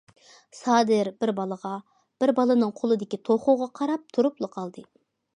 -سادىر 0.59 1.09
بىر 1.23 1.31
بالىغا، 1.39 1.73
بىر 2.23 2.33
بالىنىڭ 2.39 2.73
قولىدىكى 2.79 3.19
توخۇغا 3.29 3.67
قاراپ 3.81 4.07
تۇرۇپلا 4.17 4.49
قالدى. 4.57 4.85